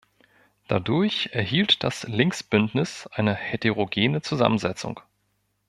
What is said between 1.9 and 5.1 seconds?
Linksbündnis eine heterogene Zusammensetzung.